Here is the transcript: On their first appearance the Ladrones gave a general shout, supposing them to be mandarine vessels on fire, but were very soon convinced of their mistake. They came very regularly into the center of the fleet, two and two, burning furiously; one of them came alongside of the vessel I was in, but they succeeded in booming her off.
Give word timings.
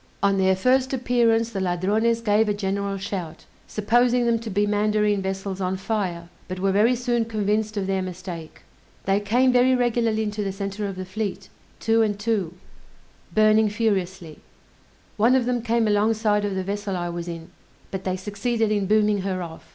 On 0.23 0.39
their 0.39 0.55
first 0.55 0.93
appearance 0.93 1.51
the 1.51 1.61
Ladrones 1.61 2.21
gave 2.21 2.49
a 2.49 2.55
general 2.55 2.97
shout, 2.97 3.45
supposing 3.67 4.25
them 4.25 4.39
to 4.39 4.49
be 4.49 4.65
mandarine 4.65 5.21
vessels 5.21 5.61
on 5.61 5.77
fire, 5.77 6.27
but 6.47 6.59
were 6.59 6.71
very 6.71 6.95
soon 6.95 7.23
convinced 7.23 7.77
of 7.77 7.85
their 7.85 8.01
mistake. 8.01 8.61
They 9.05 9.19
came 9.19 9.51
very 9.53 9.75
regularly 9.75 10.23
into 10.23 10.43
the 10.43 10.51
center 10.51 10.87
of 10.87 10.95
the 10.95 11.05
fleet, 11.05 11.49
two 11.79 12.01
and 12.01 12.17
two, 12.19 12.55
burning 13.35 13.69
furiously; 13.69 14.39
one 15.17 15.35
of 15.35 15.45
them 15.45 15.61
came 15.61 15.87
alongside 15.87 16.45
of 16.45 16.55
the 16.55 16.63
vessel 16.63 16.97
I 16.97 17.09
was 17.09 17.27
in, 17.27 17.51
but 17.91 18.03
they 18.03 18.17
succeeded 18.17 18.71
in 18.71 18.87
booming 18.87 19.21
her 19.21 19.43
off. 19.43 19.69